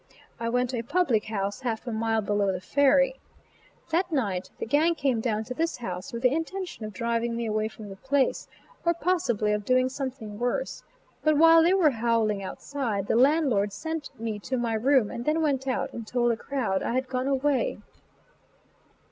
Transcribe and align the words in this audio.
I 0.39 0.49
went 0.49 0.71
to 0.71 0.79
a 0.79 0.83
public 0.83 1.25
house 1.25 1.59
half 1.59 1.85
a 1.85 1.91
mile 1.91 2.21
below 2.21 2.51
the 2.51 2.59
ferry. 2.59 3.19
That 3.91 4.11
night 4.11 4.49
the 4.57 4.65
gang 4.65 4.95
came 4.95 5.21
down 5.21 5.43
to 5.43 5.53
this 5.53 5.77
house 5.77 6.11
with 6.11 6.23
the 6.23 6.33
intention 6.33 6.85
of 6.85 6.91
driving 6.91 7.35
me 7.35 7.45
away 7.45 7.67
from 7.67 7.87
the 7.89 7.95
place, 7.95 8.47
or, 8.83 8.95
possibly, 8.95 9.51
of 9.51 9.63
doing 9.63 9.89
something 9.89 10.39
worse; 10.39 10.81
but 11.23 11.37
while 11.37 11.61
they 11.61 11.75
were 11.75 11.91
howling 11.91 12.41
outside, 12.41 13.05
the 13.05 13.15
landlord 13.15 13.71
sent 13.71 14.09
me 14.19 14.39
to 14.39 14.57
my 14.57 14.73
room 14.73 15.11
and 15.11 15.23
then 15.23 15.39
went 15.39 15.67
out 15.67 15.93
and 15.93 16.07
told 16.07 16.31
the 16.31 16.35
crowd 16.35 16.81
I 16.81 16.93
had 16.95 17.07
gone 17.07 17.27
away. 17.27 17.77